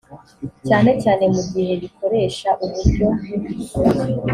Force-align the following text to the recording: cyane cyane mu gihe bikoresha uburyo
cyane 0.67 0.91
cyane 1.03 1.23
mu 1.35 1.41
gihe 1.53 1.73
bikoresha 1.81 2.49
uburyo 2.65 3.07